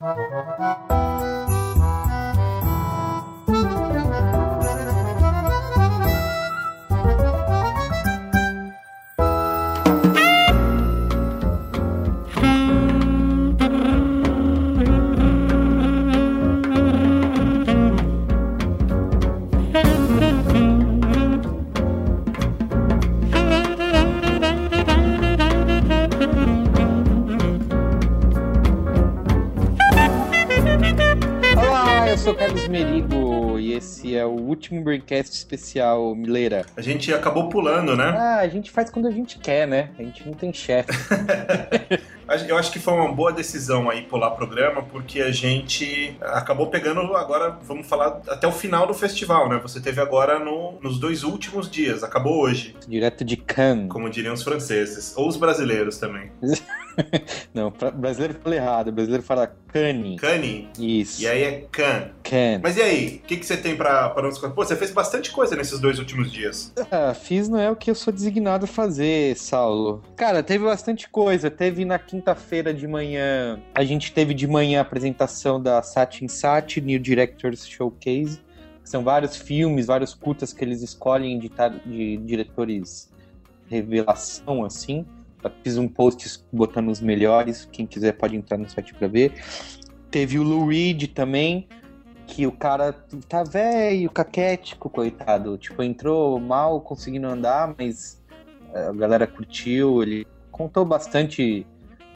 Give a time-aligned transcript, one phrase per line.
[0.00, 1.29] Música
[34.70, 36.64] último Braincast especial, Mileira?
[36.76, 38.14] A gente acabou pulando, né?
[38.16, 39.90] Ah, a gente faz quando a gente quer, né?
[39.98, 40.90] A gente não tem chefe.
[42.48, 47.00] Eu acho que foi uma boa decisão aí pular programa, porque a gente acabou pegando
[47.16, 49.58] agora, vamos falar, até o final do festival, né?
[49.60, 52.76] Você teve agora no, nos dois últimos dias, acabou hoje.
[52.86, 53.88] Direto de Cannes.
[53.88, 56.30] Como diriam os franceses, ou os brasileiros também.
[57.54, 58.88] Não, brasileiro fala errado.
[58.88, 60.16] O brasileiro fala Cane.
[60.16, 60.68] Cane?
[60.78, 61.22] Isso.
[61.22, 62.10] E aí é Can.
[62.22, 62.60] Can.
[62.62, 63.20] Mas e aí?
[63.22, 64.54] O que, que você tem pra, pra nos contar?
[64.54, 66.72] Pô, você fez bastante coisa nesses dois últimos dias.
[66.90, 70.02] Ah, fiz não é o que eu sou designado a fazer, Saulo.
[70.16, 71.50] Cara, teve bastante coisa.
[71.50, 73.60] Teve na quinta-feira de manhã.
[73.74, 78.40] A gente teve de manhã a apresentação da Satin Sat, New Directors Showcase.
[78.82, 81.50] São vários filmes, vários curtas que eles escolhem de,
[81.86, 83.08] de diretores
[83.68, 85.06] revelação, assim.
[85.62, 89.32] Fiz um post botando os melhores, quem quiser pode entrar no site para ver.
[90.10, 91.68] Teve o Lou Reed também,
[92.26, 92.92] que o cara
[93.28, 95.56] tá velho, caquético, coitado.
[95.56, 98.22] Tipo, entrou mal conseguindo andar, mas
[98.74, 101.66] a galera curtiu, ele contou bastante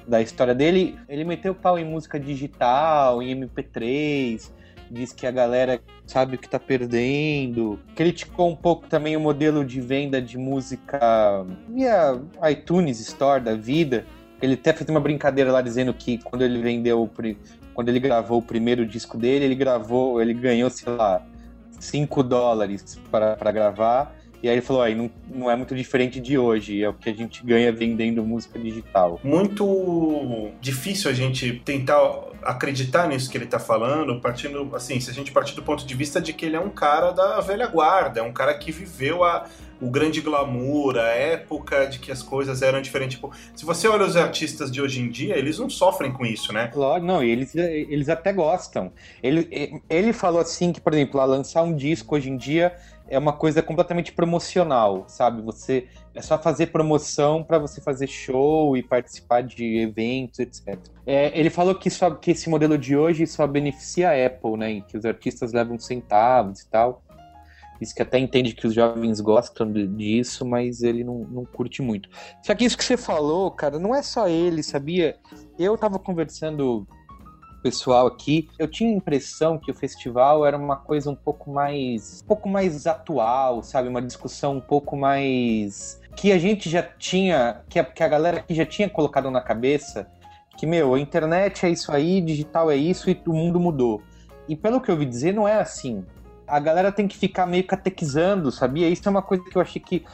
[0.06, 0.98] da história dele.
[1.08, 4.50] Ele meteu pau em música digital, em MP3,
[4.94, 7.78] diz que a galera sabe o que tá perdendo.
[7.94, 12.18] Criticou um pouco também o modelo de venda de música via
[12.50, 14.06] iTunes Store da vida.
[14.40, 17.10] Ele até fez uma brincadeira lá dizendo que quando ele vendeu,
[17.74, 21.26] quando ele gravou o primeiro disco dele, ele gravou, ele ganhou, sei lá,
[21.80, 26.36] 5 dólares para gravar e aí ele falou, aí não, não é muito diferente de
[26.36, 29.18] hoje, é o que a gente ganha vendendo música digital.
[29.24, 31.98] Muito difícil a gente tentar
[32.42, 35.94] acreditar nisso que ele tá falando, partindo, assim, se a gente partir do ponto de
[35.94, 39.24] vista de que ele é um cara da velha guarda, é um cara que viveu
[39.24, 39.46] a,
[39.80, 43.16] o grande glamour, a época de que as coisas eram diferentes.
[43.16, 46.52] Tipo, se você olha os artistas de hoje em dia, eles não sofrem com isso,
[46.52, 46.70] né?
[46.74, 48.92] Lógico, não, eles, eles até gostam.
[49.22, 52.74] Ele, ele falou assim que, por exemplo, lançar um disco hoje em dia
[53.08, 55.42] é uma coisa completamente promocional, sabe?
[55.42, 60.78] Você é só fazer promoção para você fazer show e participar de eventos, etc.
[61.06, 64.80] É, ele falou que, só, que esse modelo de hoje só beneficia a Apple, né?
[64.80, 67.02] Que os artistas levam centavos e tal.
[67.80, 72.08] Isso que até entende que os jovens gostam disso, mas ele não, não curte muito.
[72.42, 75.16] Só que isso que você falou, cara, não é só ele, sabia?
[75.58, 76.86] Eu tava conversando
[77.64, 82.20] pessoal aqui, eu tinha a impressão que o festival era uma coisa um pouco mais,
[82.22, 87.62] um pouco mais atual, sabe, uma discussão um pouco mais que a gente já tinha,
[87.70, 90.06] que a, que a galera aqui já tinha colocado na cabeça
[90.58, 94.02] que meu, a internet é isso aí, digital é isso e o mundo mudou.
[94.46, 96.04] E pelo que eu ouvi dizer, não é assim.
[96.46, 98.88] A galera tem que ficar meio catequizando, sabia?
[98.90, 100.04] Isso é uma coisa que eu achei que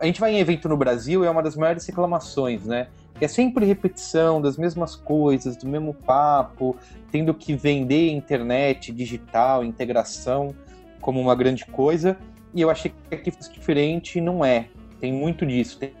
[0.00, 2.86] a gente vai em evento no Brasil, é uma das maiores reclamações, né?
[3.20, 6.76] É sempre repetição das mesmas coisas, do mesmo papo,
[7.10, 10.54] tendo que vender internet, digital, integração
[11.00, 12.16] como uma grande coisa.
[12.54, 14.68] E eu achei que aqui fosse diferente e não é.
[15.00, 15.78] Tem muito disso.
[15.78, 15.92] Tem,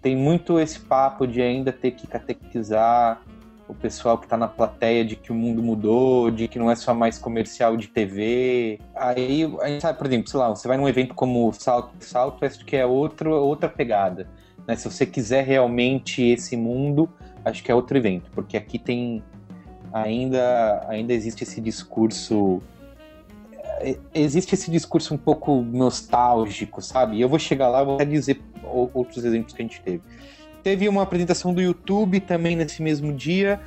[0.00, 3.22] tem muito esse papo de ainda ter que catequizar
[3.70, 6.74] o pessoal que está na plateia de que o mundo mudou, de que não é
[6.74, 8.80] só mais comercial de TV.
[8.94, 12.44] Aí, a gente sabe, por exemplo, sei lá, você vai num evento como Salto, Salto,
[12.44, 14.26] acho que é outro, outra pegada.
[14.70, 14.76] Né?
[14.76, 17.10] Se você quiser realmente esse mundo,
[17.44, 19.20] acho que é outro evento, porque aqui tem
[19.92, 22.62] ainda ainda existe esse discurso
[23.80, 27.20] é, existe esse discurso um pouco nostálgico, sabe?
[27.20, 28.40] Eu vou chegar lá, vou dizer
[28.94, 30.02] outros exemplos que a gente teve.
[30.62, 33.58] Teve uma apresentação do YouTube também nesse mesmo dia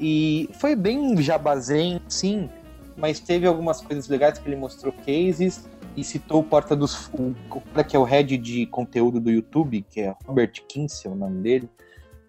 [0.00, 2.48] e foi bem jabazen, sim,
[2.96, 7.34] mas teve algumas coisas legais que ele mostrou cases e citou o Porta dos o,
[7.50, 11.14] o cara que é o head de conteúdo do YouTube, que é Robert Kinsey, o
[11.14, 11.70] nome dele,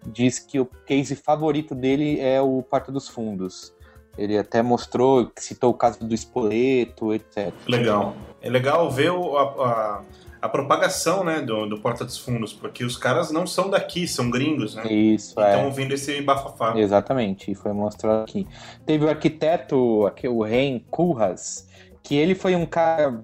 [0.06, 3.74] diz que o case favorito dele é o Porta dos Fundos.
[4.16, 7.52] Ele até mostrou, citou o caso do Espoleto, etc.
[7.68, 8.16] Legal.
[8.40, 10.02] É legal ver o, a, a,
[10.40, 14.30] a, propagação né, do, do Porta dos Fundos, porque os caras não são daqui, são
[14.30, 14.90] gringos, né?
[14.90, 15.62] Isso, é.
[15.62, 16.78] ouvindo esse bafafá.
[16.78, 18.46] Exatamente, e foi mostrado aqui.
[18.86, 21.68] Teve o arquiteto, aqui, o Ren Kurras,
[22.02, 23.22] que ele foi um cara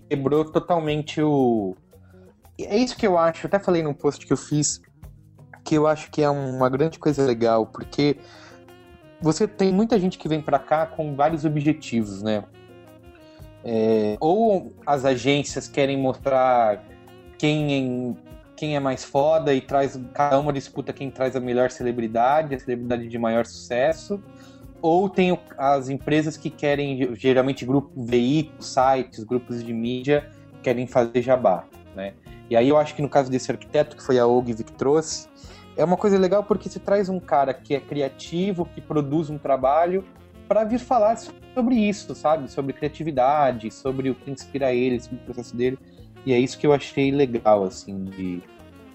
[0.00, 1.76] quebrou totalmente o.
[2.58, 4.80] É isso que eu acho, até falei num post que eu fiz,
[5.64, 8.16] que eu acho que é uma grande coisa legal, porque
[9.20, 12.44] você tem muita gente que vem para cá com vários objetivos, né?
[13.64, 16.84] É, ou as agências querem mostrar
[17.38, 18.16] quem,
[18.54, 22.58] quem é mais foda e traz cada uma disputa quem traz a melhor celebridade, a
[22.58, 24.22] celebridade de maior sucesso,
[24.84, 30.28] ou tem as empresas que querem geralmente grupos, veículos, sites, grupos de mídia
[30.62, 31.64] querem fazer jabá,
[31.96, 32.12] né?
[32.50, 35.26] E aí eu acho que no caso desse arquiteto que foi a Ogilvy que trouxe,
[35.74, 39.38] é uma coisa legal porque você traz um cara que é criativo, que produz um
[39.38, 40.04] trabalho
[40.46, 42.50] para vir falar sobre isso, sabe?
[42.50, 45.78] Sobre criatividade, sobre o que inspira ele, sobre o processo dele.
[46.26, 48.42] E é isso que eu achei legal, assim, de...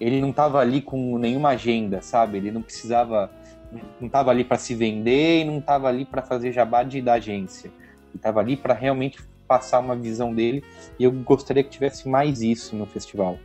[0.00, 2.38] Ele não estava ali com nenhuma agenda, sabe?
[2.38, 3.28] Ele não precisava...
[4.00, 7.14] Não estava ali para se vender e não estava ali para fazer jabá de, da
[7.14, 7.68] agência.
[7.68, 10.62] Ele estava ali para realmente passar uma visão dele
[10.98, 13.38] e eu gostaria que tivesse mais isso no festival.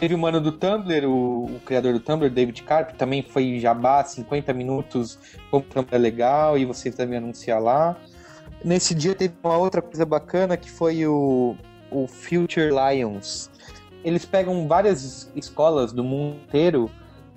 [0.00, 4.02] Teve o mano do Tumblr, o, o, criador do Tumblr, David Carp, também foi jabá,
[4.02, 5.18] 50 minutos,
[5.50, 7.96] como o Tumblr é legal, e você também anunciar lá.
[8.64, 11.54] Nesse dia teve uma outra coisa bacana que foi o,
[11.90, 13.50] o Future Lions.
[14.02, 16.90] Eles pegam várias escolas do mundo inteiro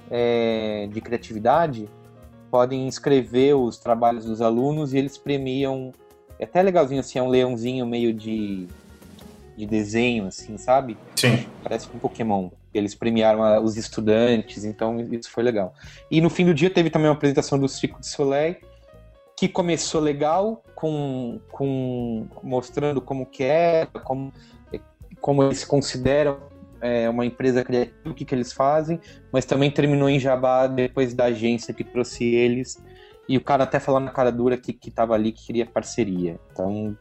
[0.09, 1.89] é, de criatividade,
[2.51, 5.91] podem inscrever os trabalhos dos alunos e eles premiam.
[6.39, 8.67] É até legalzinho assim, é um leãozinho meio de
[9.55, 10.97] de desenho, assim, sabe?
[11.15, 11.45] Sim.
[11.61, 12.49] Parece um Pokémon.
[12.73, 15.73] Eles premiaram os estudantes, então isso foi legal.
[16.09, 18.55] E no fim do dia teve também uma apresentação do Circo de Soleil,
[19.37, 24.33] que começou legal, com, com mostrando como que é, como,
[25.21, 26.37] como eles se consideram
[26.83, 28.99] é, uma empresa criativa, o que, que eles fazem,
[29.31, 32.83] mas também terminou em Jabá depois da agência que trouxe eles.
[33.27, 36.37] E o cara até falou na cara dura que, que tava ali que queria parceria.
[36.51, 36.95] Então,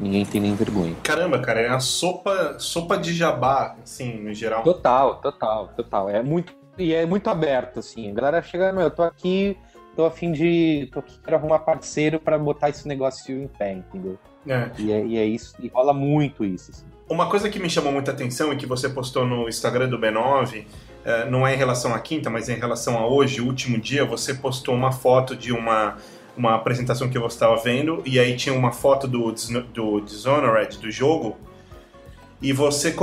[0.00, 0.94] Ninguém tem nem vergonha.
[1.02, 4.62] Caramba, cara, é a sopa, sopa de jabá, assim, no geral.
[4.62, 6.08] Total, total, total.
[6.08, 8.08] É muito e é muito aberto, assim.
[8.08, 9.58] A galera chega, meu, eu tô aqui,
[9.96, 13.72] tô a fim de, tô aqui, quero arrumar parceiro para botar esse negócio em pé,
[13.72, 14.16] entendeu?
[14.48, 14.70] É.
[14.78, 16.70] E, é, e é isso, e rola muito isso.
[16.70, 16.84] Assim.
[17.08, 20.64] Uma coisa que me chamou muita atenção e que você postou no Instagram do B9,
[21.04, 23.78] é, não é em relação à quinta, mas é em relação a hoje, o último
[23.78, 25.96] dia, você postou uma foto de uma
[26.38, 29.34] uma apresentação que eu estava vendo, e aí tinha uma foto do,
[29.74, 31.36] do Dishonored, do jogo,
[32.40, 32.94] e você,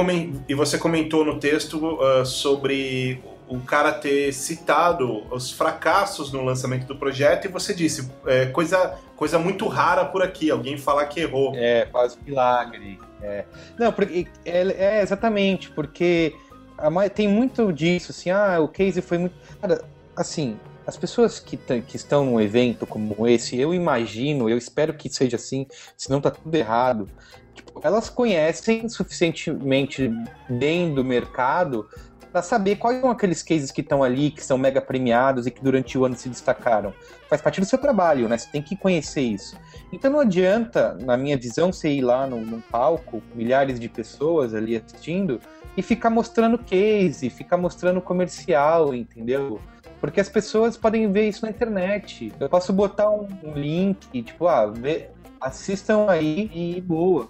[0.48, 6.86] e você comentou no texto uh, sobre o cara ter citado os fracassos no lançamento
[6.86, 11.20] do projeto, e você disse, é, coisa, coisa muito rara por aqui, alguém falar que
[11.20, 11.54] errou.
[11.56, 13.00] É, quase milagre.
[13.22, 13.46] É.
[13.78, 16.36] Não, porque, é, é exatamente, porque
[16.78, 19.36] a, tem muito disso, assim, ah, o case foi muito...
[19.62, 19.84] Cara,
[20.16, 25.10] assim, as pessoas que, que estão num evento como esse, eu imagino, eu espero que
[25.10, 25.66] seja assim,
[25.98, 27.10] senão tá tudo errado.
[27.54, 30.12] Tipo, elas conhecem suficientemente
[30.50, 31.90] bem do mercado
[32.36, 35.64] para saber quais são aqueles cases que estão ali, que são mega premiados e que
[35.64, 36.94] durante o ano se destacaram.
[37.30, 38.38] Faz parte do seu trabalho, né?
[38.38, 39.58] Você tem que conhecer isso.
[39.90, 44.54] Então não adianta, na minha visão, você ir lá num, num palco, milhares de pessoas
[44.54, 45.40] ali assistindo,
[45.78, 49.62] e ficar mostrando case, ficar mostrando comercial, entendeu?
[50.02, 52.34] Porque as pessoas podem ver isso na internet.
[52.38, 55.08] Eu posso botar um, um link, tipo, ah, vê,
[55.40, 57.30] assistam aí e boa.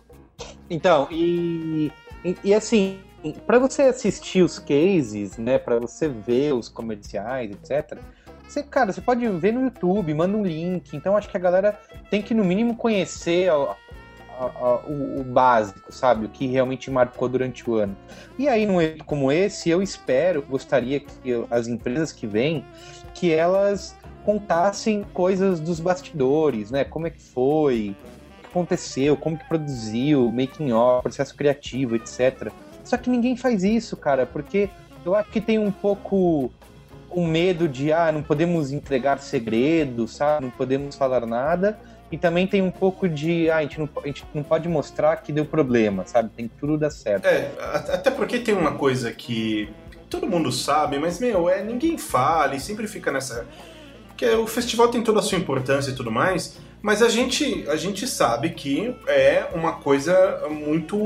[0.67, 1.91] Então, e,
[2.23, 2.97] e, e assim,
[3.33, 7.99] para você assistir os cases, né, para você ver os comerciais, etc.
[8.47, 10.95] Você, cara, você pode ver no YouTube, manda um link.
[10.95, 11.79] Então acho que a galera
[12.09, 13.75] tem que no mínimo conhecer a,
[14.39, 16.25] a, o, o, básico, sabe?
[16.25, 17.95] O que realmente marcou durante o ano.
[18.37, 22.63] E aí, num evento como esse, eu espero, gostaria que as empresas que vêm,
[23.13, 26.83] que elas contassem coisas dos bastidores, né?
[26.83, 27.95] Como é que foi,
[28.39, 32.51] o que aconteceu, como que produziu, making off, processo criativo, etc.
[32.85, 34.69] Só que ninguém faz isso, cara, porque
[35.05, 36.51] eu acho que tem um pouco
[37.11, 40.45] um medo de, ah, não podemos entregar segredos, sabe?
[40.45, 41.77] Não podemos falar nada
[42.11, 43.49] e também tem um pouco de.
[43.49, 46.29] Ah, a gente, não, a gente não pode mostrar que deu problema, sabe?
[46.35, 47.25] Tem que tudo dar certo.
[47.25, 49.69] É, até porque tem uma coisa que
[50.09, 53.45] todo mundo sabe, mas, meu, é, ninguém fala e sempre fica nessa.
[54.15, 57.65] Que é, o festival tem toda a sua importância e tudo mais, mas a gente,
[57.67, 60.97] a gente sabe que é uma coisa muito.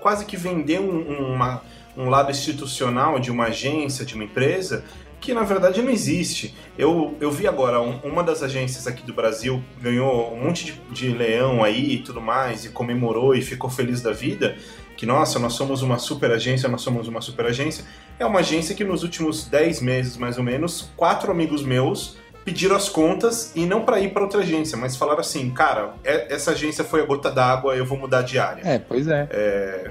[0.00, 1.62] Quase que vender um, uma,
[1.96, 4.84] um lado institucional de uma agência, de uma empresa,
[5.20, 6.54] que na verdade não existe.
[6.76, 10.72] Eu, eu vi agora, um, uma das agências aqui do Brasil ganhou um monte de,
[10.90, 14.56] de leão aí e tudo mais, e comemorou e ficou feliz da vida,
[14.96, 17.84] que nossa, nós somos uma super agência, nós somos uma super agência.
[18.18, 22.76] É uma agência que nos últimos 10 meses, mais ou menos, quatro amigos meus pediram
[22.76, 26.52] as contas e não para ir para outra agência, mas falaram assim, cara, é, essa
[26.52, 28.62] agência foi a gota d'água, eu vou mudar de área.
[28.64, 29.28] É, pois é.
[29.30, 29.90] é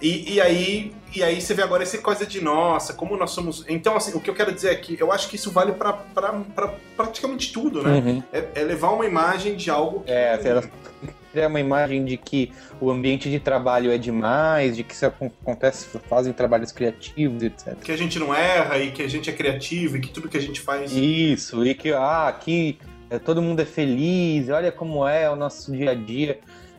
[0.00, 3.64] E, e, aí, e aí você vê agora essa coisa de nossa, como nós somos.
[3.68, 5.92] Então, assim, o que eu quero dizer é que eu acho que isso vale para
[5.92, 7.98] pra praticamente tudo, né?
[7.98, 8.22] Uhum.
[8.32, 10.10] É, é, levar uma imagem de algo que.
[10.10, 10.38] É,
[11.34, 15.86] é uma imagem de que o ambiente de trabalho é demais, de que isso acontece,
[16.08, 17.76] fazem trabalhos criativos, etc.
[17.82, 20.36] Que a gente não erra e que a gente é criativo e que tudo que
[20.36, 20.92] a gente faz.
[20.92, 25.72] Isso, e que, ah, aqui é, todo mundo é feliz, olha como é o nosso
[25.72, 26.38] dia a dia.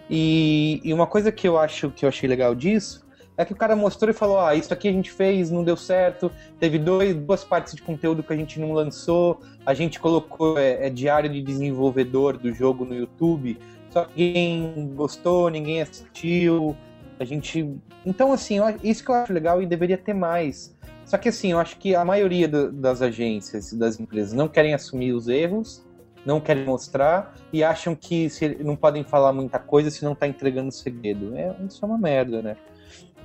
[0.09, 3.05] E, e uma coisa que eu acho que eu achei legal disso
[3.37, 5.75] é que o cara mostrou e falou: ah, isso aqui a gente fez, não deu
[5.75, 10.57] certo, teve dois, duas partes de conteúdo que a gente não lançou, a gente colocou
[10.57, 13.57] é, é diário de desenvolvedor do jogo no YouTube,
[13.91, 16.75] só que ninguém gostou, ninguém assistiu,
[17.19, 17.77] a gente.
[18.05, 20.75] Então, assim, isso que eu acho legal e deveria ter mais.
[21.05, 25.11] Só que, assim, eu acho que a maioria das agências, das empresas, não querem assumir
[25.11, 25.85] os erros,
[26.25, 30.25] não querem mostrar e acham que se, não podem falar muita coisa se não está
[30.25, 31.35] entregando segredo.
[31.35, 32.57] É, isso é uma merda, né?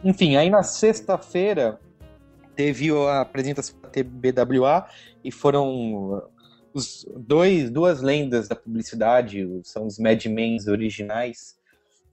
[0.02, 1.78] Enfim, aí na sexta-feira
[2.56, 4.86] teve a apresentação da TBWA
[5.22, 6.22] e foram
[6.76, 11.56] os dois, duas lendas da publicidade, são os Mad Men's originais,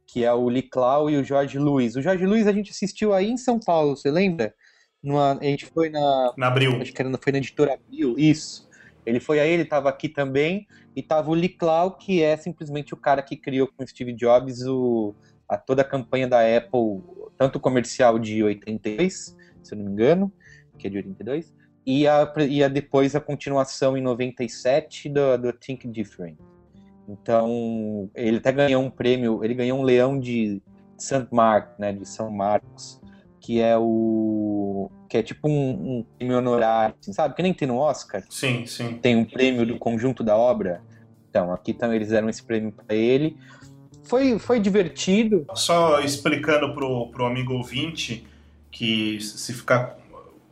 [0.07, 1.97] que é o Lee Clau e o Jorge Luiz.
[1.97, 4.55] O Jorge Luiz a gente assistiu aí em São Paulo, você lembra?
[5.03, 6.33] Numa, a gente foi na.
[6.37, 6.81] Na Abril.
[6.81, 8.69] Acho que era, foi na editora Abril, isso.
[9.05, 10.65] Ele foi aí, ele estava aqui também,
[10.95, 14.13] e estava o Lee Clau, que é simplesmente o cara que criou com o Steve
[14.13, 15.13] Jobs o,
[15.49, 17.01] a toda a campanha da Apple
[17.37, 20.31] tanto comercial de 82, se eu não me engano,
[20.77, 21.53] que é de 82,
[21.85, 26.37] e a, e a depois a continuação em 97 do, do Think Different.
[27.07, 30.61] Então, ele até ganhou um prêmio, ele ganhou um leão de
[30.97, 31.27] St.
[31.31, 33.01] Mark, né, de São Marcos,
[33.41, 37.35] que é o que é tipo um, um prêmio honorário, assim, sabe?
[37.35, 38.23] Que nem tem no Oscar.
[38.29, 38.97] Sim, sim.
[38.97, 40.81] Tem um prêmio do conjunto da obra.
[41.29, 43.37] Então, aqui também eles deram esse prêmio para ele
[44.03, 45.45] foi, foi divertido.
[45.55, 48.27] Só explicando pro, pro amigo ouvinte
[48.69, 49.97] que se ficar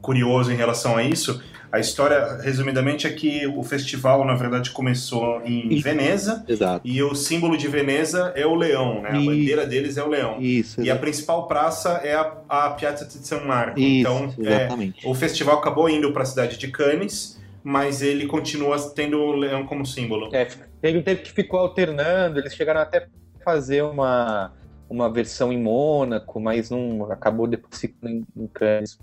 [0.02, 1.42] curioso em relação a isso,
[1.72, 5.84] a história, resumidamente, é que o festival, na verdade, começou em isso.
[5.84, 6.44] Veneza.
[6.46, 6.86] Exato.
[6.86, 9.12] E o símbolo de Veneza é o leão, né?
[9.12, 10.42] A bandeira deles é o leão.
[10.42, 10.82] Isso.
[10.82, 13.80] E a principal praça é a, a Piazza di San Marco.
[13.80, 14.68] Isso, então, é,
[15.06, 19.66] o festival acabou indo para a cidade de Cannes, mas ele continua tendo o leão
[19.66, 20.30] como símbolo.
[20.36, 20.46] É,
[20.82, 23.08] teve, teve que ficou alternando, eles chegaram até
[23.46, 24.52] fazer uma,
[24.90, 29.00] uma versão em Mônaco, mas não acabou depois ficando em, em Cannes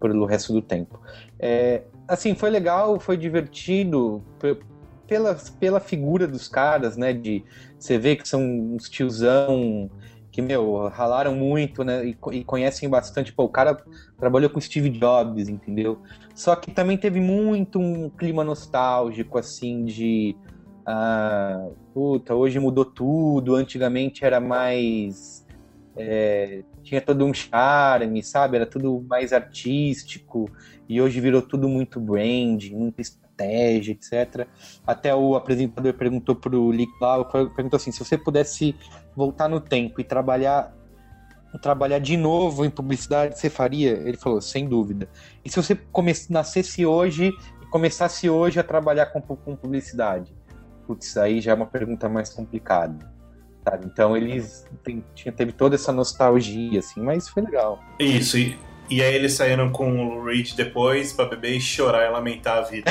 [0.00, 0.98] pelo resto do tempo.
[1.38, 4.22] É, assim, foi legal, foi divertido
[5.06, 7.12] pela, pela figura dos caras, né?
[7.12, 7.44] De
[7.78, 9.90] você vê que são uns tiozão
[10.32, 12.06] que, meu, ralaram muito, né?
[12.06, 13.32] E, e, conhecem bastante.
[13.32, 13.76] Pô, o cara
[14.18, 16.00] trabalhou com Steve Jobs, entendeu?
[16.34, 20.36] Só que também teve muito um clima nostálgico, assim, de
[20.86, 25.39] ah, puta, hoje mudou tudo, antigamente era mais.
[26.00, 28.56] É, tinha todo um charme, sabe?
[28.56, 30.50] Era tudo mais artístico,
[30.88, 34.46] e hoje virou tudo muito brand, muita estratégia, etc.
[34.86, 38.74] Até o apresentador perguntou pro Lee Clau, perguntou assim, se você pudesse
[39.14, 40.76] voltar no tempo e trabalhar
[41.60, 43.90] trabalhar de novo em publicidade, você faria?
[43.90, 45.08] Ele falou, sem dúvida.
[45.44, 45.76] E se você
[46.28, 50.32] nascesse hoje e começasse hoje a trabalhar com, com publicidade?
[50.90, 53.12] putz, aí já é uma pergunta mais complicada.
[53.64, 53.86] Sabe?
[53.86, 57.78] Então eles tem, tinha, teve toda essa nostalgia, assim, mas foi legal.
[57.98, 62.10] Isso, e, e aí eles saíram com o Reed depois pra beber e chorar e
[62.10, 62.90] lamentar a vida.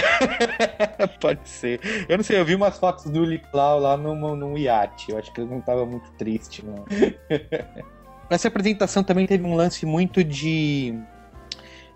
[1.19, 1.79] Pode ser.
[2.07, 5.11] Eu não sei, eu vi umas fotos do Lee Clau lá num, num iate.
[5.11, 6.85] Eu acho que ele não tava muito triste, não.
[8.29, 10.95] Essa apresentação também teve um lance muito de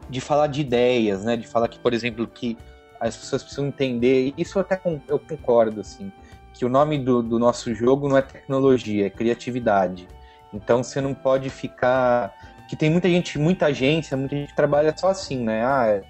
[0.10, 1.38] de falar de ideias, né?
[1.38, 2.58] De falar que, por exemplo, que
[3.00, 6.12] as pessoas precisam entender, isso até eu concordo, assim,
[6.54, 10.08] que o nome do, do nosso jogo não é tecnologia, é criatividade.
[10.54, 12.34] Então você não pode ficar.
[12.70, 15.66] Que tem muita gente, muita agência, muita gente que trabalha só assim, né?
[15.66, 16.02] Ah,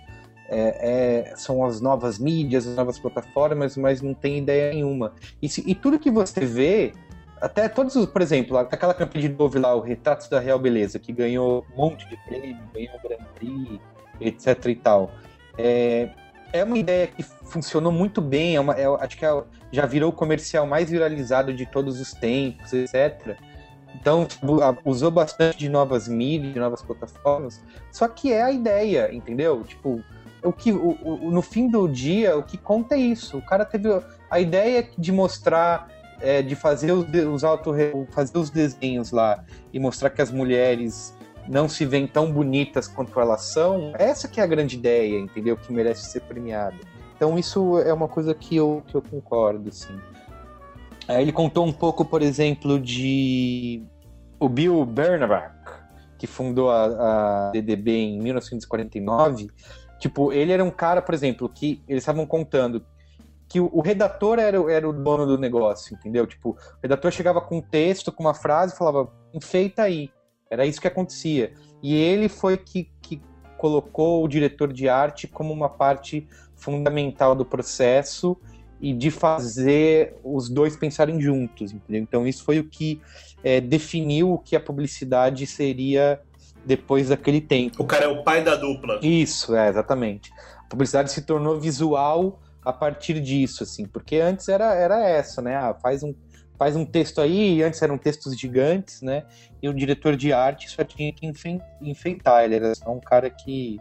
[0.50, 5.14] é, é, são as novas mídias, as novas plataformas, mas não tem ideia nenhuma.
[5.42, 6.94] E, se, e tudo que você vê,
[7.42, 11.00] até todos os, por exemplo, aquela campanha de novo lá, o Retratos da Real Beleza,
[11.00, 13.80] que ganhou um monte de prêmio, ganhou o Grand Prix,
[14.22, 15.12] etc e tal.
[15.58, 16.10] É,
[16.54, 20.12] é uma ideia que funcionou muito bem, é uma, é, acho que é, já virou
[20.12, 23.36] o comercial mais viralizado de todos os tempos, etc.
[23.96, 24.28] Então,
[24.86, 27.60] usou bastante de novas mídias, de novas plataformas,
[27.92, 29.64] só que é a ideia, entendeu?
[29.64, 30.04] Tipo,
[30.44, 33.38] o que, o, o, no fim do dia, o que conta é isso.
[33.38, 33.90] O cara teve
[34.30, 35.88] a ideia de mostrar,
[36.22, 37.72] é, de fazer os, os auto,
[38.12, 41.16] fazer os desenhos lá e mostrar que as mulheres
[41.48, 45.58] não se veem tão bonitas quanto elas são, essa que é a grande ideia, entendeu?
[45.58, 46.78] Que merece ser premiada.
[47.16, 50.00] Então isso é uma coisa que eu, que eu concordo, sim.
[51.08, 53.84] Ele contou um pouco, por exemplo, de
[54.40, 55.54] o Bill Bernabach,
[56.18, 59.48] que fundou a, a DDB em 1949,
[60.00, 62.86] tipo, ele era um cara, por exemplo, que eles estavam contando
[63.54, 66.26] que o, o, redator era, era o dono do negócio, entendeu?
[66.26, 70.10] Tipo, o redator chegava com um texto, com uma frase, falava, enfeita aí.
[70.50, 71.54] Era isso que acontecia.
[71.82, 73.22] E ele foi que, que
[73.58, 78.38] colocou o diretor de arte como uma parte fundamental do processo
[78.80, 82.02] e de fazer os dois pensarem juntos, entendeu?
[82.02, 83.02] Então isso foi o que
[83.44, 86.22] é, definiu o que a publicidade seria
[86.66, 87.82] depois daquele tempo.
[87.82, 89.00] O cara é o pai da dupla.
[89.02, 90.32] Isso, é, exatamente.
[90.60, 95.56] A publicidade se tornou visual a partir disso, assim, porque antes era, era essa, né?
[95.56, 96.14] Ah, faz um,
[96.64, 99.26] faz um texto aí, antes eram textos gigantes, né?
[99.62, 101.30] E o diretor de arte só tinha que
[101.82, 103.78] enfeitar, ele era só um cara que.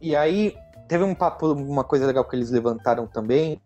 [0.00, 0.56] E aí
[0.88, 3.60] teve um papo, uma coisa legal que eles levantaram também,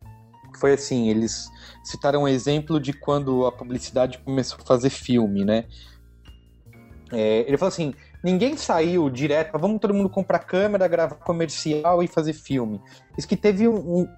[0.59, 1.49] foi assim, eles
[1.85, 5.67] citaram um exemplo de quando a publicidade começou a fazer filme, né?
[7.13, 7.95] É, ele falou assim,
[8.25, 12.81] ninguém saiu direto, vamos todo mundo comprar câmera, gravar comercial e fazer filme.
[13.17, 14.09] Isso que teve um, um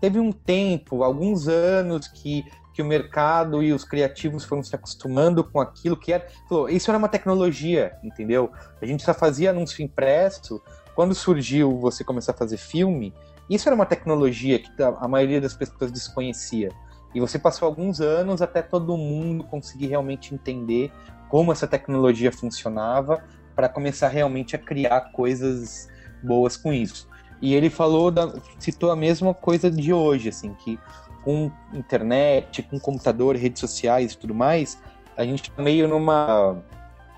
[0.00, 5.42] teve um tempo, alguns anos que que o mercado e os criativos foram se acostumando
[5.42, 6.26] com aquilo que era.
[6.48, 8.50] Falou, isso era uma tecnologia, entendeu?
[8.80, 10.62] A gente só fazia anúncio impresso.
[10.94, 13.14] Quando surgiu você começar a fazer filme,
[13.48, 16.70] isso era uma tecnologia que a maioria das pessoas desconhecia.
[17.14, 20.92] E você passou alguns anos até todo mundo conseguir realmente entender
[21.28, 23.24] como essa tecnologia funcionava
[23.54, 25.88] para começar realmente a criar coisas
[26.22, 27.08] boas com isso.
[27.42, 30.78] E ele falou, da, citou a mesma coisa de hoje, assim, que
[31.24, 34.78] com internet, com computador, redes sociais e tudo mais,
[35.16, 36.56] a gente tá meio numa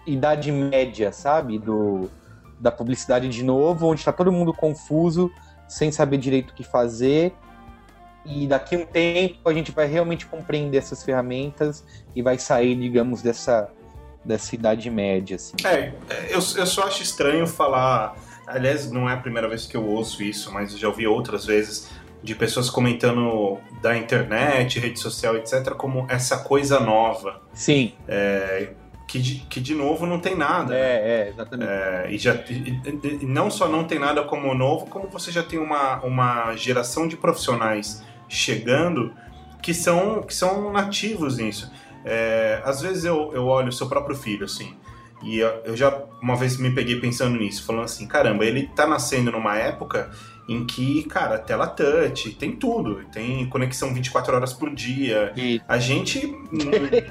[0.06, 1.58] idade média, sabe?
[1.58, 2.10] Do,
[2.58, 5.30] da publicidade de novo, onde está todo mundo confuso,
[5.68, 7.32] sem saber direito o que fazer.
[8.24, 12.76] E daqui a um tempo a gente vai realmente compreender essas ferramentas e vai sair,
[12.76, 13.68] digamos, dessa,
[14.24, 15.36] dessa idade média.
[15.36, 15.54] Assim.
[15.64, 15.92] É,
[16.28, 18.16] eu, eu só acho estranho falar.
[18.46, 21.88] Aliás, não é a primeira vez que eu ouço isso, mas já ouvi outras vezes
[22.22, 27.42] de pessoas comentando da internet, rede social, etc., como essa coisa nova.
[27.52, 27.92] Sim.
[28.06, 28.70] É,
[29.08, 30.74] que, de, que de novo não tem nada.
[30.74, 31.70] É, é exatamente.
[31.70, 32.80] É, e, já, e,
[33.22, 37.08] e, não só não tem nada como novo, como você já tem uma, uma geração
[37.08, 39.12] de profissionais chegando
[39.60, 41.70] que são, que são nativos nisso.
[42.04, 44.74] É, às vezes eu, eu olho o seu próprio filho, assim,
[45.22, 49.30] e eu já uma vez me peguei pensando nisso, falando assim, caramba, ele tá nascendo
[49.30, 50.10] numa época
[50.48, 55.32] em que, cara, tela touch, tem tudo, tem conexão 24 horas por dia.
[55.36, 55.60] E...
[55.68, 56.58] A gente, hum,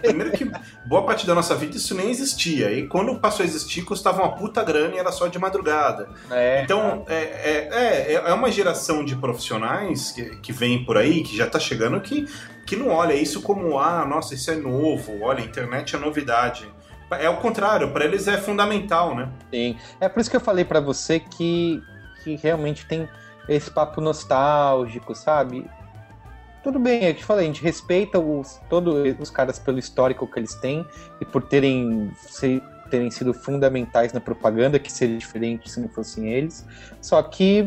[0.02, 0.50] primeiro que
[0.86, 4.36] boa parte da nossa vida isso nem existia, e quando passou a existir custava uma
[4.36, 6.10] puta grana e era só de madrugada.
[6.30, 11.24] É, então, é, é, é, é uma geração de profissionais que, que vem por aí,
[11.24, 12.28] que já tá chegando, que,
[12.66, 16.70] que não olha isso como, ah, nossa, isso é novo, olha, a internet é novidade.
[17.20, 19.30] É o contrário, para eles é fundamental, né?
[19.54, 19.78] Sim.
[20.00, 21.84] É por isso que eu falei para você que,
[22.24, 23.08] que realmente tem
[23.48, 25.70] esse papo nostálgico, sabe?
[26.64, 30.40] Tudo bem, eu te falei, a gente respeita os, todos os caras pelo histórico que
[30.40, 30.86] eles têm
[31.20, 36.32] e por terem, se, terem sido fundamentais na propaganda, que seria diferente se não fossem
[36.32, 36.66] eles.
[37.02, 37.66] Só que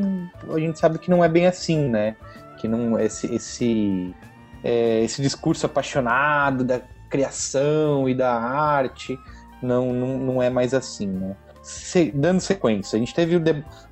[0.49, 2.17] a gente sabe que não é bem assim, né?
[2.59, 4.15] Que não esse esse
[4.63, 9.19] é, esse discurso apaixonado da criação e da arte
[9.61, 11.37] não, não, não é mais assim, né?
[11.65, 13.43] Se, dando sequência, a gente teve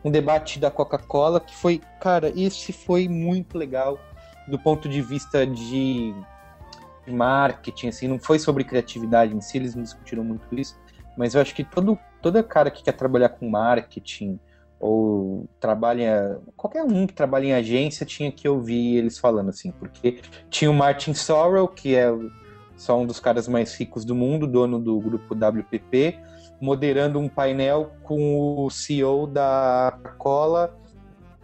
[0.04, 3.98] um debate da Coca-Cola que foi, cara, esse foi muito legal
[4.46, 6.14] do ponto de vista de
[7.06, 10.78] marketing, assim, não foi sobre criatividade em si, eles não discutiram muito isso,
[11.16, 14.38] mas eu acho que todo, todo cara que quer trabalhar com marketing
[14.78, 20.20] ou trabalha, qualquer um que trabalha em agência tinha que ouvir eles falando assim, porque
[20.50, 22.12] tinha o Martin Sorrell, que é
[22.76, 26.18] só um dos caras mais ricos do mundo, dono do grupo WPP,
[26.62, 30.78] moderando um painel com o CEO da Coca-Cola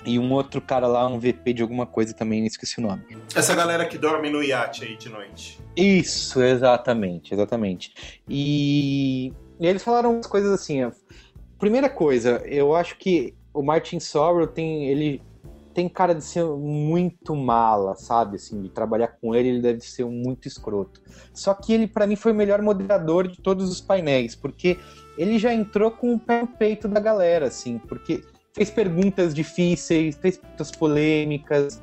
[0.07, 3.03] e um outro cara lá, um VP de alguma coisa também, esqueci o nome.
[3.35, 5.61] Essa galera que dorme no iate aí de noite.
[5.77, 8.23] Isso, exatamente, exatamente.
[8.29, 10.89] E, e eles falaram umas coisas assim.
[11.59, 15.21] Primeira coisa, eu acho que o Martin Sorrell tem ele
[15.75, 18.37] tem cara de ser muito mala, sabe?
[18.37, 21.01] Assim, de trabalhar com ele, ele deve ser muito escroto.
[21.33, 24.77] Só que ele, para mim, foi o melhor moderador de todos os painéis, porque
[25.19, 28.23] ele já entrou com o pé no peito da galera, assim, porque
[28.55, 31.83] fez perguntas difíceis, fez perguntas polêmicas,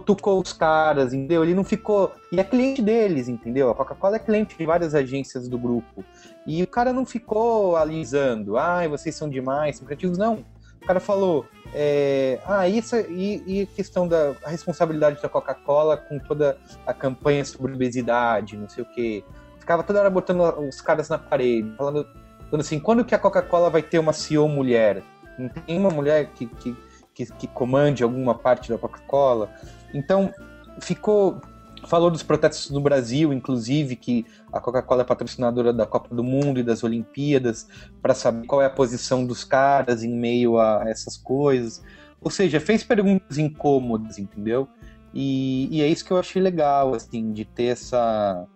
[0.00, 1.44] tocou os caras, entendeu?
[1.44, 2.12] Ele não ficou.
[2.32, 3.70] E é cliente deles, entendeu?
[3.70, 6.04] A Coca-Cola é cliente de várias agências do grupo.
[6.46, 10.18] E o cara não ficou alisando, ai, vocês são demais, são criativos.
[10.18, 10.44] Não.
[10.82, 16.18] O cara falou, é, ah, isso e, e a questão da responsabilidade da Coca-Cola com
[16.18, 19.22] toda a campanha sobre obesidade, não sei o quê.
[19.58, 22.06] Ficava toda hora botando os caras na parede, falando
[22.52, 25.02] Assim, quando que a Coca-Cola vai ter uma CEO mulher?
[25.38, 26.76] Não tem uma mulher que, que,
[27.14, 29.50] que, que comande alguma parte da Coca-Cola?
[29.94, 30.32] Então,
[30.80, 31.40] ficou
[31.86, 36.60] falou dos protestos no Brasil, inclusive, que a Coca-Cola é patrocinadora da Copa do Mundo
[36.60, 37.66] e das Olimpíadas,
[38.02, 41.82] para saber qual é a posição dos caras em meio a essas coisas.
[42.20, 44.68] Ou seja, fez perguntas incômodas, entendeu?
[45.14, 48.46] E, e é isso que eu achei legal, assim, de ter essa.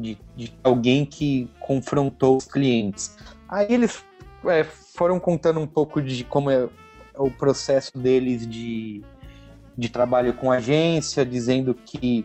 [0.00, 3.16] De, de alguém que confrontou os clientes.
[3.48, 4.04] Aí eles
[4.44, 6.68] é, foram contando um pouco de como é
[7.16, 9.02] o processo deles de,
[9.76, 12.24] de trabalho com agência, dizendo que.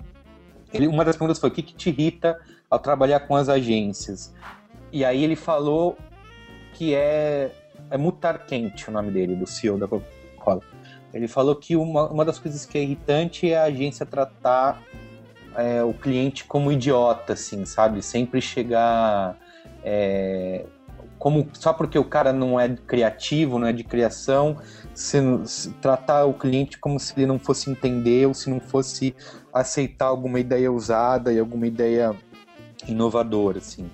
[0.73, 4.33] Ele, uma das perguntas foi: o que, que te irrita ao trabalhar com as agências?
[4.91, 5.97] E aí ele falou
[6.73, 7.51] que é.
[7.89, 10.61] É Mutar Quente o nome dele, do CEO da Coca-Cola.
[11.13, 14.81] Ele falou que uma, uma das coisas que é irritante é a agência tratar
[15.55, 18.01] é, o cliente como idiota, assim, sabe?
[18.01, 19.37] Sempre chegar.
[19.83, 20.65] É,
[21.19, 24.57] como só porque o cara não é criativo, não é de criação,
[24.93, 29.15] se, se, tratar o cliente como se ele não fosse entender ou se não fosse
[29.53, 32.13] aceitar alguma ideia usada e alguma ideia
[32.87, 33.89] inovadora, assim.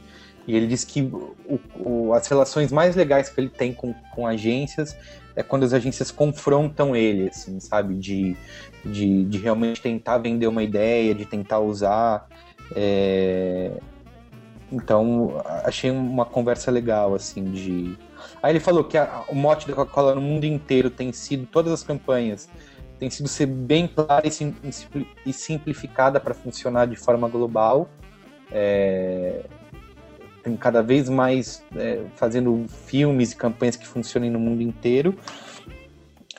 [0.50, 4.26] E ele diz que o, o, as relações mais legais que ele tem com, com
[4.26, 4.98] agências
[5.36, 7.94] é quando as agências confrontam ele, assim, sabe?
[7.94, 8.36] De,
[8.84, 12.28] de, de realmente tentar vender uma ideia, de tentar usar.
[12.76, 13.74] É...
[14.72, 17.96] Então, achei uma conversa legal, assim, de...
[18.42, 21.72] Aí ele falou que a, o mote da Coca-Cola no mundo inteiro tem sido, todas
[21.72, 22.50] as campanhas,
[22.98, 24.56] tem sido ser bem clara e, sim,
[25.24, 27.88] e simplificada para funcionar de forma global.
[28.52, 29.46] É,
[30.44, 35.16] tem cada vez mais é, fazendo filmes e campanhas que funcionem no mundo inteiro.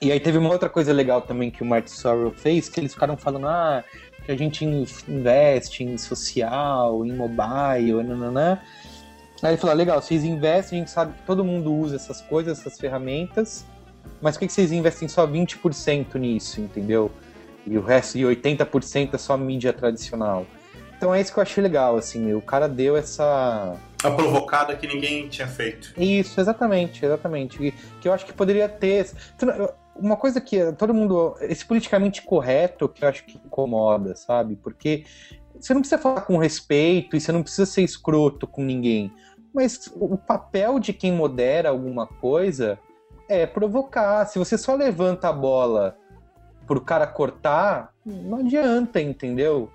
[0.02, 2.94] E aí teve uma outra coisa legal também que o Martin Sorrell fez, que eles
[2.94, 3.84] ficaram falando, ah,
[4.24, 8.58] que a gente investe em social, em mobile, nananã.
[9.42, 12.20] Aí ele falou, ah, legal, vocês investem, a gente sabe que todo mundo usa essas
[12.22, 13.64] coisas, essas ferramentas,
[14.20, 17.10] mas por que vocês investem só 20% nisso, entendeu?
[17.66, 20.46] E o resto de 80% é só mídia tradicional.
[20.96, 23.76] Então é isso que eu achei legal, assim, o cara deu essa.
[24.02, 25.92] A provocada que ninguém tinha feito.
[25.96, 27.74] Isso, exatamente, exatamente.
[28.00, 29.10] Que eu acho que poderia ter.
[29.94, 31.36] Uma coisa que todo mundo.
[31.40, 34.56] Esse politicamente correto que eu acho que incomoda, sabe?
[34.56, 35.04] Porque
[35.58, 39.12] você não precisa falar com respeito e você não precisa ser escroto com ninguém.
[39.52, 42.78] Mas o papel de quem modera alguma coisa
[43.28, 44.24] é provocar.
[44.26, 45.96] Se você só levanta a bola
[46.66, 49.70] pro cara cortar, não adianta, entendeu?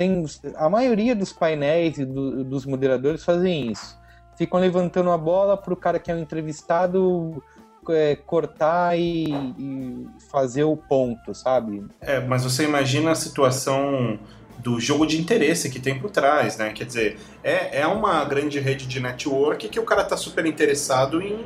[0.00, 0.24] Tem
[0.56, 3.98] a maioria dos painéis e do, dos moderadores fazem isso.
[4.34, 7.44] Ficam levantando a bola para o cara que é um entrevistado
[7.90, 11.84] é, cortar e, e, fazer o ponto, sabe?
[12.00, 14.18] É, mas você imagina a situação
[14.56, 16.72] do jogo de interesse que tem por trás, né?
[16.72, 21.20] Quer dizer, é, é uma grande rede de network que o cara tá super interessado
[21.20, 21.44] em,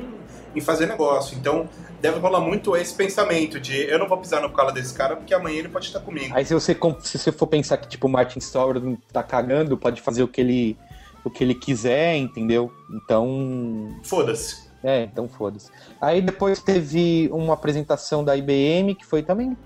[0.55, 1.37] em fazer negócio.
[1.37, 1.67] Então,
[2.01, 5.33] deve rolar muito esse pensamento de eu não vou pisar no colo desse cara porque
[5.33, 6.33] amanhã ele pode estar comigo.
[6.35, 8.81] Aí se você, se você for pensar que tipo o Martin Storer
[9.11, 10.77] tá cagando, pode fazer o que ele
[11.23, 12.71] o que ele quiser, entendeu?
[12.91, 14.69] Então, foda-se.
[14.83, 15.71] É, então foda-se.
[15.99, 19.57] Aí depois teve uma apresentação da IBM que foi também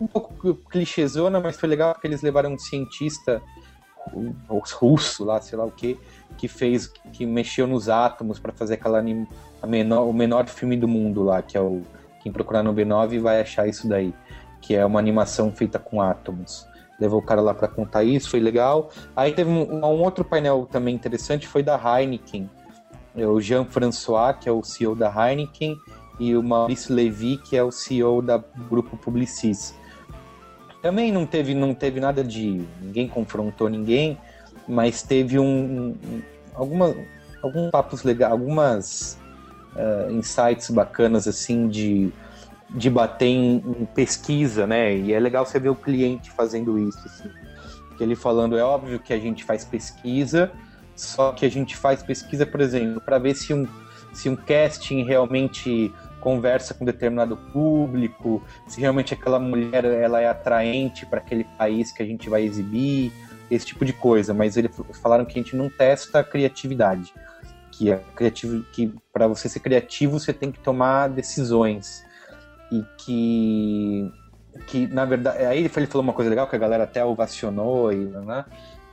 [0.00, 3.42] um pouco clichêzona, mas foi legal porque eles levaram um cientista
[4.72, 5.98] russo lá, sei lá o que,
[6.36, 9.02] que fez, que mexeu nos átomos para fazer aquela
[9.66, 11.82] menor, o menor filme do mundo lá, que é o
[12.20, 14.12] quem procurar no B9 vai achar isso daí,
[14.60, 16.66] que é uma animação feita com átomos.
[17.00, 18.90] Levou o cara lá para contar isso, foi legal.
[19.14, 22.50] Aí teve um, um, outro painel também interessante, foi da Heineken.
[23.16, 25.76] É o Jean-François, que é o CEO da Heineken,
[26.18, 29.74] e o Maurício Levy, que é o CEO da Grupo Publicis.
[30.80, 32.64] Também não teve, não teve nada de.
[32.80, 34.18] ninguém confrontou ninguém,
[34.66, 36.22] mas teve um, um
[36.54, 36.94] alguma,
[37.42, 39.18] alguns papos legais, algumas
[39.74, 42.10] uh, insights bacanas assim de,
[42.70, 44.96] de bater em, em, pesquisa, né?
[44.96, 47.30] E é legal você ver o cliente fazendo isso, assim.
[48.00, 50.52] Ele falando, é óbvio que a gente faz pesquisa,
[50.94, 53.66] só que a gente faz pesquisa, por exemplo, para ver se um,
[54.12, 55.92] se um casting realmente
[56.28, 62.02] conversa com determinado público, se realmente aquela mulher ela é atraente para aquele país que
[62.02, 63.10] a gente vai exibir,
[63.50, 64.34] esse tipo de coisa.
[64.34, 67.14] Mas eles falaram que a gente não testa a criatividade,
[67.72, 72.04] que é criativo, que para você ser criativo você tem que tomar decisões
[72.70, 74.12] e que
[74.66, 77.96] que na verdade aí ele falou uma coisa legal que a galera até ovacionou e
[77.96, 78.44] né?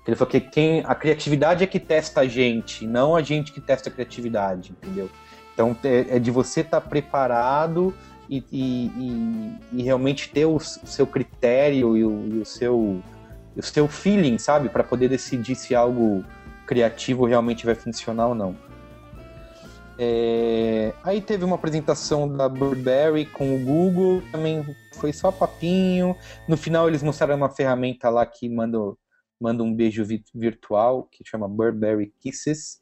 [0.08, 3.60] Ele falou que quem a criatividade é que testa a gente, não a gente que
[3.60, 5.10] testa a criatividade, entendeu?
[5.56, 7.92] Então é, é de você estar tá preparado
[8.30, 13.02] e, e, e, realmente ter o seu critério e o, e o, seu
[13.56, 16.24] o seu feeling, sabe, para poder decidir se algo
[16.68, 18.56] criativo realmente vai funcionar ou não.
[19.98, 20.94] É...
[21.04, 24.66] Aí teve uma apresentação da Burberry com o Google, também
[25.00, 26.16] foi só papinho.
[26.48, 28.78] No final eles mostraram uma ferramenta lá que manda,
[29.40, 32.80] manda um beijo virtual, que chama Burberry Kisses.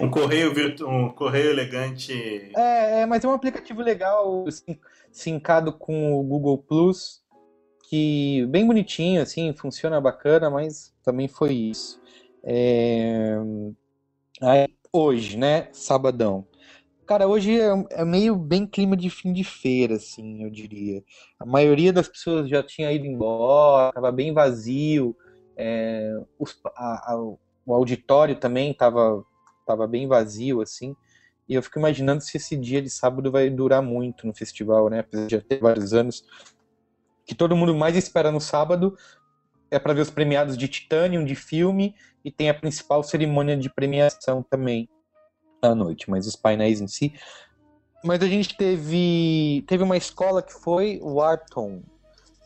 [0.00, 0.86] Um correio, virtu...
[0.86, 2.12] um correio elegante.
[2.56, 4.44] É, é, mas é um aplicativo legal,
[5.10, 7.22] sincado com o Google Plus,
[7.88, 12.00] que bem bonitinho, assim, funciona bacana, mas também foi isso.
[12.44, 13.36] É...
[14.40, 16.46] Aí, hoje, né, sabadão.
[17.06, 21.02] Cara, hoje é, é, meio bem clima de fim de feira, assim, eu diria.
[21.40, 25.16] A maioria das pessoas já tinha ido embora, tava bem vazio.
[25.56, 29.24] É, os, a, a, o auditório também tava,
[29.68, 30.96] tava bem vazio, assim.
[31.46, 35.00] E eu fico imaginando se esse dia de sábado vai durar muito no festival, né?
[35.00, 36.24] Apesar de já ter vários anos.
[37.26, 38.96] Que todo mundo mais espera no sábado
[39.70, 43.68] é para ver os premiados de Titanium, de filme, e tem a principal cerimônia de
[43.68, 44.88] premiação também
[45.60, 47.12] à noite, mas os painéis em si.
[48.02, 51.82] Mas a gente teve teve uma escola que foi o Wharton,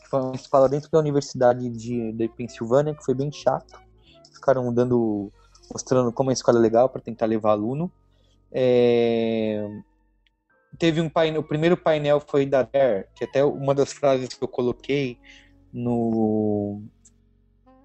[0.02, 3.80] que foi uma escola dentro da Universidade de, de Pensilvânia, que foi bem chato.
[4.34, 5.30] Ficaram dando
[5.72, 7.90] mostrando como a escola é legal para tentar levar aluno.
[8.50, 9.66] É...
[10.78, 14.42] Teve um painel, o primeiro painel foi da Dare, que até uma das frases que
[14.42, 15.18] eu coloquei
[15.72, 16.82] no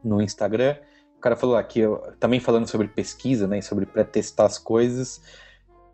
[0.04, 0.78] no Instagram.
[1.18, 1.82] O cara falou aqui,
[2.20, 5.22] também falando sobre pesquisa, né, sobre pré-testar as coisas,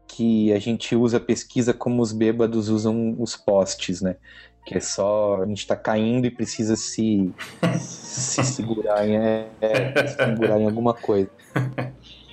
[0.05, 4.17] que a gente usa pesquisa como os bêbados usam os postes, né?
[4.65, 7.33] Que é só a gente tá caindo e precisa se,
[7.79, 11.29] se segurar, em, é, é, segurar em alguma coisa.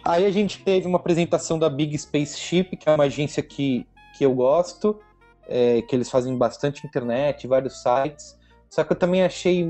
[0.05, 4.25] Aí a gente teve uma apresentação da Big Spaceship, que é uma agência que, que
[4.25, 4.99] eu gosto,
[5.47, 8.39] é, que eles fazem bastante internet, vários sites.
[8.71, 9.69] Só que eu também achei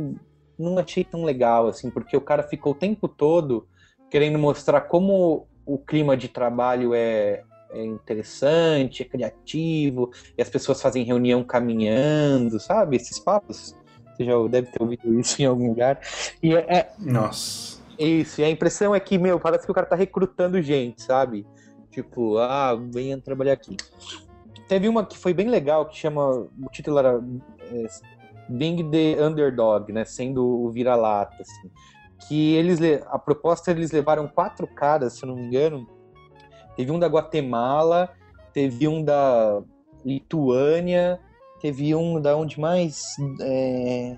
[0.60, 3.66] não achei tão legal, assim, porque o cara ficou o tempo todo
[4.10, 10.80] querendo mostrar como o clima de trabalho é, é interessante, é criativo, e as pessoas
[10.80, 12.96] fazem reunião caminhando, sabe?
[12.96, 13.76] Esses papos.
[14.16, 16.00] Você já deve ter ouvido isso em algum lugar.
[16.42, 17.80] E é, é Nossa.
[17.98, 21.46] Isso, e a impressão é que, meu, parece que o cara tá recrutando gente, sabe?
[21.90, 23.76] Tipo, ah, venha trabalhar aqui.
[24.68, 26.30] Teve uma que foi bem legal, que chama.
[26.30, 27.22] O título era
[27.60, 27.86] é,
[28.48, 31.70] being the underdog, né, sendo o vira-lata, assim.
[32.26, 35.86] Que eles, a proposta eles levaram quatro caras, se eu não me engano.
[36.80, 38.08] Teve um da Guatemala,
[38.54, 39.60] teve um da
[40.02, 41.20] Lituânia,
[41.60, 44.16] teve um da onde mais, é...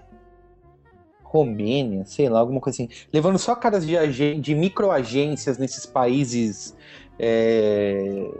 [1.25, 2.89] Romênia, sei lá, alguma coisa assim.
[3.13, 6.77] Levando só caras de, de microagências nesses países
[7.19, 8.31] é,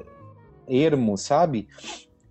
[0.69, 1.67] ermos, sabe?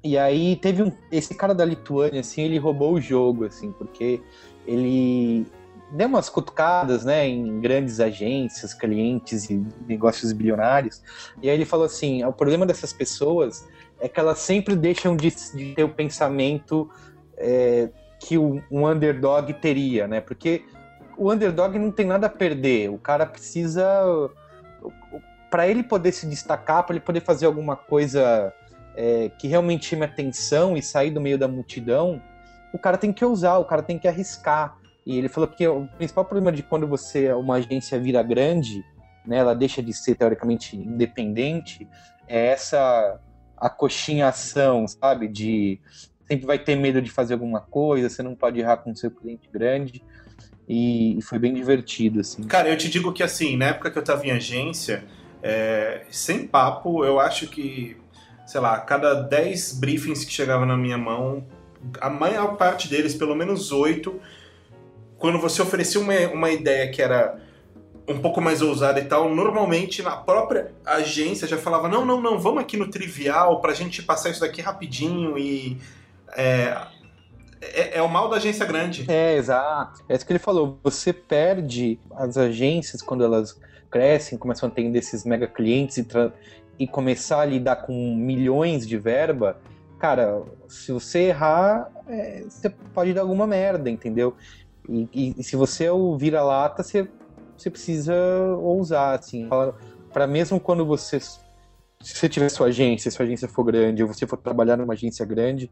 [0.02, 0.94] E aí teve um.
[1.12, 4.22] Esse cara da Lituânia, assim, ele roubou o jogo, assim, porque
[4.66, 5.46] ele
[5.92, 11.02] deu umas cutucadas, né, em grandes agências, clientes e negócios bilionários.
[11.42, 13.68] E aí ele falou assim: o problema dessas pessoas
[14.00, 16.90] é que elas sempre deixam de, de ter o pensamento
[17.38, 20.22] é, que o, um underdog teria, né?
[20.22, 20.64] Porque
[21.18, 22.90] o underdog não tem nada a perder.
[22.90, 23.84] O cara precisa.
[25.50, 28.54] Para ele poder se destacar, para ele poder fazer alguma coisa
[28.96, 32.22] é, que realmente chame atenção e sair do meio da multidão,
[32.74, 34.78] o cara tem que ousar, o cara tem que arriscar.
[35.06, 38.84] E ele falou que o principal problema de quando você uma agência vira grande,
[39.26, 41.88] né, ela deixa de ser teoricamente independente,
[42.28, 43.20] é essa
[43.58, 45.28] acochinhação, sabe?
[45.28, 45.80] De
[46.28, 49.50] sempre vai ter medo de fazer alguma coisa, você não pode errar com seu cliente
[49.52, 50.04] grande.
[50.70, 52.44] E, foi bem divertido, assim.
[52.44, 55.04] Cara, eu te digo que assim, na época que eu tava em agência,
[55.44, 57.98] é, sem papo, eu acho que
[58.52, 61.46] sei lá, cada 10 briefings que chegavam na minha mão,
[62.02, 64.20] a maior parte deles, pelo menos 8,
[65.22, 67.40] quando você oferecia uma, uma ideia que era
[68.08, 72.40] um pouco mais ousada e tal, normalmente na própria agência já falava: não, não, não,
[72.40, 75.78] vamos aqui no trivial pra gente passar isso daqui rapidinho e.
[76.36, 76.88] É,
[77.62, 79.06] é, é, o mal da agência grande.
[79.08, 80.02] É, exato.
[80.10, 80.80] É isso que ele falou.
[80.84, 83.60] Você perde as agências quando elas
[83.92, 86.08] crescem, começam a ter desses mega clientes e,
[86.80, 89.58] e começar a lidar com milhões de verba,
[90.02, 94.36] cara, se você errar, é, você pode dar alguma merda, entendeu?
[94.90, 97.10] E, e, se você é o vira-lata, você,
[97.58, 98.16] você precisa
[98.60, 99.48] ousar, assim.
[100.12, 101.20] para mesmo quando você.
[101.20, 104.94] Se você tiver sua agência, se sua agência for grande, ou você for trabalhar numa
[104.94, 105.72] agência grande,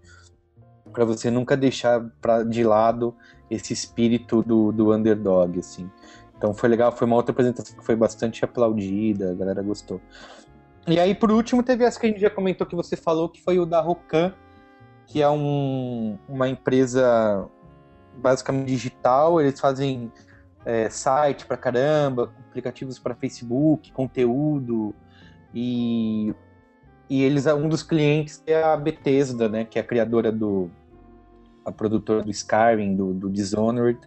[0.91, 3.15] para você nunca deixar pra, de lado
[3.49, 5.89] esse espírito do, do underdog, assim.
[6.37, 9.99] Então foi legal, foi uma outra apresentação que foi bastante aplaudida, a galera gostou.
[10.87, 13.41] E aí, por último, teve essa que a gente já comentou que você falou, que
[13.41, 14.33] foi o da Rocan,
[15.05, 17.47] que é um, uma empresa
[18.19, 19.41] basicamente digital.
[19.41, 20.11] Eles fazem
[20.65, 24.93] é, site pra caramba, aplicativos para Facebook, conteúdo.
[25.53, 26.33] E
[27.09, 30.69] e eles um dos clientes é a Bethesda, né, que é a criadora do
[31.65, 33.99] a produtora do Skyrim, do, do Dishonored,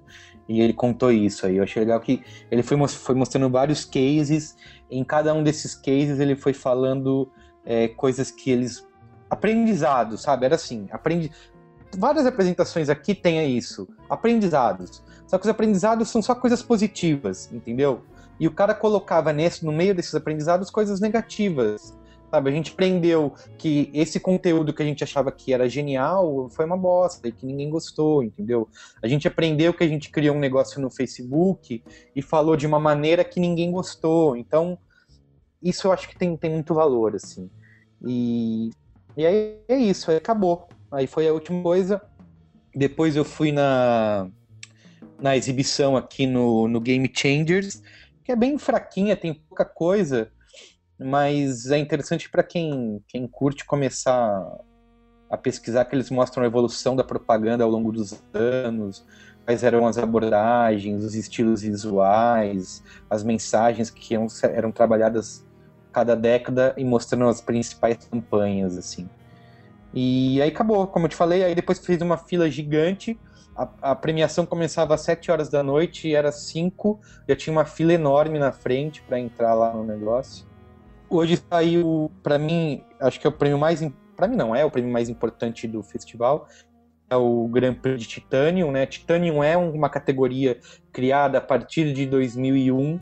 [0.48, 1.58] e ele contou isso aí.
[1.58, 4.56] Eu achei legal que ele foi, foi mostrando vários cases,
[4.90, 7.30] em cada um desses cases ele foi falando
[7.64, 8.86] é, coisas que eles
[9.28, 10.46] aprendizados, sabe?
[10.46, 11.30] Era assim, aprendi
[11.96, 15.02] várias apresentações aqui tem isso, aprendizados.
[15.26, 18.02] Só que os aprendizados são só coisas positivas, entendeu?
[18.38, 21.96] E o cara colocava nesse, no meio desses aprendizados coisas negativas.
[22.30, 26.64] Sabe, a gente aprendeu que esse conteúdo que a gente achava que era genial foi
[26.64, 28.66] uma bosta e que ninguém gostou, entendeu?
[29.02, 31.84] A gente aprendeu que a gente criou um negócio no Facebook
[32.16, 34.34] e falou de uma maneira que ninguém gostou.
[34.34, 34.78] Então,
[35.62, 37.50] isso eu acho que tem, tem muito valor, assim.
[38.02, 38.70] E,
[39.14, 40.66] e aí é isso, aí acabou.
[40.92, 42.00] Aí foi a última coisa.
[42.74, 44.28] Depois eu fui na,
[45.20, 47.82] na exibição aqui no, no Game Changers,
[48.22, 50.30] que é bem fraquinha, tem pouca coisa
[51.02, 54.58] mas é interessante para quem, quem curte começar
[55.28, 59.04] a pesquisar que eles mostram a evolução da propaganda ao longo dos anos,
[59.44, 65.44] quais eram as abordagens, os estilos visuais, as mensagens que eram, eram trabalhadas
[65.90, 69.08] cada década e mostrando as principais campanhas, assim.
[69.94, 73.18] E aí acabou, como eu te falei, aí depois fiz uma fila gigante,
[73.54, 77.92] a, a, premiação começava às 7 horas da noite era 5, já tinha uma fila
[77.92, 80.46] enorme na frente para entrar lá no negócio
[81.12, 83.80] hoje saiu, para mim, acho que é o prêmio mais.
[84.16, 86.48] Para mim, não é o prêmio mais importante do festival.
[87.10, 88.86] É o Grand Prix de Titanium, né?
[88.86, 90.58] Titanium é uma categoria
[90.90, 92.98] criada a partir de 2001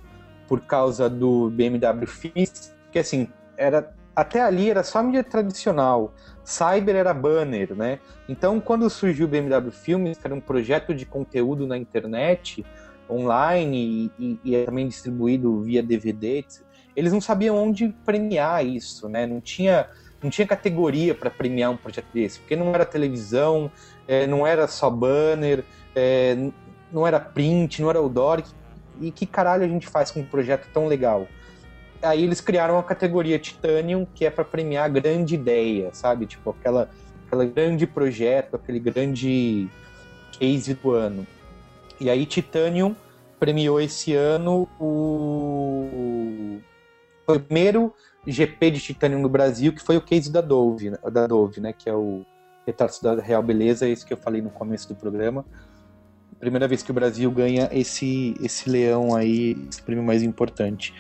[0.48, 6.12] por causa do BMW FIS, que assim, era até ali era só mídia tradicional.
[6.50, 8.00] Cyber era banner, né?
[8.28, 12.64] Então, quando surgiu o BMW Filmes, que era um projeto de conteúdo na internet,
[13.08, 16.44] online e, e, e também distribuído via DVD,
[16.96, 19.26] eles não sabiam onde premiar isso, né?
[19.26, 19.88] Não tinha,
[20.22, 23.70] não tinha categoria para premiar um projeto desse, porque não era televisão,
[24.08, 26.50] é, não era só banner, é,
[26.92, 28.42] não era print, não era outdoor.
[29.00, 31.26] E que caralho a gente faz com um projeto tão legal?
[32.02, 36.26] Aí eles criaram a categoria Titanium, que é para premiar a grande ideia, sabe?
[36.26, 36.88] Tipo, aquela,
[37.26, 39.68] aquela grande projeto, aquele grande
[40.38, 41.26] case do ano.
[42.00, 42.96] E aí Titanium
[43.38, 46.58] premiou esse ano o
[47.26, 47.94] primeiro
[48.26, 51.72] GP de titânio no Brasil, que foi o case da Dove, da Dove, né?
[51.72, 52.24] Que é o
[52.66, 55.44] retrato da Real Beleza, esse que eu falei no começo do programa.
[56.38, 60.94] Primeira vez que o Brasil ganha esse, esse leão aí, esse prêmio mais importante.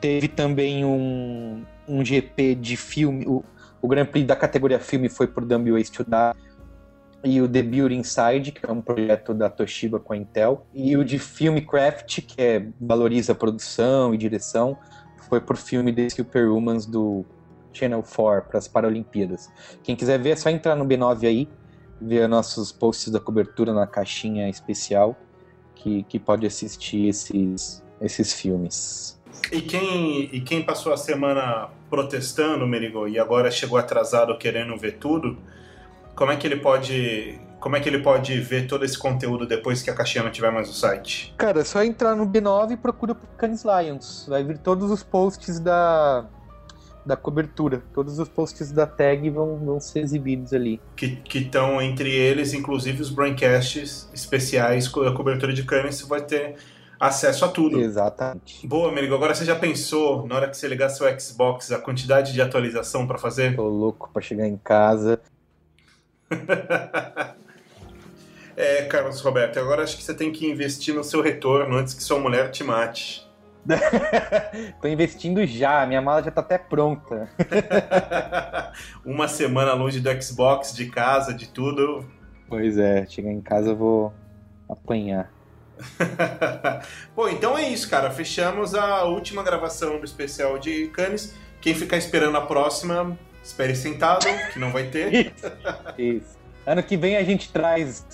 [0.00, 3.44] Teve também um, um GP de filme, o,
[3.80, 6.46] o Grand Prix da categoria filme foi por Dumb Ways to Die,
[7.24, 10.96] e o The Beauty Inside, que é um projeto da Toshiba com a Intel, e
[10.96, 14.78] o de Filmcraft, que é, valoriza produção e direção,
[15.28, 17.24] foi por filme The Superhumans do
[17.72, 19.50] Channel 4 para as Paralimpíadas.
[19.82, 21.48] Quem quiser ver é só entrar no B9 aí,
[22.00, 25.16] ver nossos posts da cobertura na caixinha especial,
[25.74, 29.15] que, que pode assistir esses, esses filmes.
[29.52, 34.98] E quem, e quem passou a semana protestando, Merigo, e agora chegou atrasado querendo ver
[34.98, 35.36] tudo,
[36.14, 39.82] como é que ele pode como é que ele pode ver todo esse conteúdo depois
[39.82, 41.34] que a caixinha não tiver mais no site?
[41.36, 44.26] Cara, é só entrar no B9 e procura por Canis Lions.
[44.28, 46.26] Vai vir todos os posts da,
[47.04, 47.82] da cobertura.
[47.94, 50.80] Todos os posts da tag vão, vão ser exibidos ali.
[50.94, 56.20] Que estão entre eles, inclusive os broadcasts especiais com a cobertura de Canis, você vai
[56.20, 56.56] ter
[56.98, 57.80] acesso a tudo.
[57.80, 58.66] Exatamente.
[58.66, 59.14] Boa, amigo.
[59.14, 63.06] Agora você já pensou, na hora que você ligar seu Xbox, a quantidade de atualização
[63.06, 63.56] para fazer?
[63.56, 65.20] Tô louco para chegar em casa.
[68.56, 72.02] É, Carlos Roberto, agora acho que você tem que investir no seu retorno antes que
[72.02, 73.22] sua mulher te mate.
[74.80, 77.28] Tô investindo já, minha mala já tá até pronta.
[79.04, 82.08] Uma semana longe do Xbox, de casa, de tudo.
[82.48, 84.14] Pois é, chegar em casa eu vou
[84.70, 85.30] apanhar.
[87.14, 88.10] Bom, então é isso, cara.
[88.10, 91.34] Fechamos a última gravação do especial de Cannes.
[91.60, 95.12] Quem ficar esperando a próxima, espere sentado, que não vai ter.
[95.12, 95.52] isso,
[95.98, 96.38] isso.
[96.66, 98.04] Ano que vem a gente traz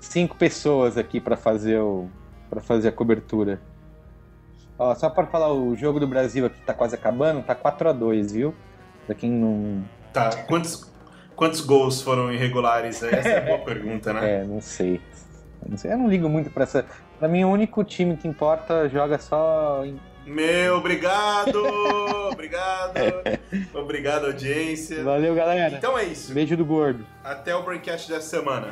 [0.00, 2.08] cinco pessoas aqui para fazer o
[2.50, 3.60] para fazer a cobertura.
[4.78, 7.92] Ó, só para falar, o jogo do Brasil aqui tá quase acabando, tá 4 a
[7.92, 8.54] 2 viu?
[9.06, 9.84] Pra quem não.
[10.12, 10.90] Tá, quantos,
[11.34, 13.02] quantos gols foram irregulares?
[13.02, 14.40] Essa é a boa pergunta, né?
[14.40, 15.00] É, não sei.
[15.64, 15.92] Eu não sei.
[15.92, 16.84] Eu não ligo muito para essa.
[17.18, 21.62] Pra mim, o único time que importa joga só em meu, obrigado!
[22.32, 22.94] obrigado!
[23.74, 25.04] Obrigado, audiência.
[25.04, 25.76] Valeu, galera.
[25.76, 26.32] Então é isso.
[26.32, 27.04] Beijo do gordo.
[27.22, 28.68] Até o Braincast dessa semana.